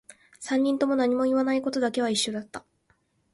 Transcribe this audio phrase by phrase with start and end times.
[0.39, 2.65] 三人とも何も言わないことだけは一緒だった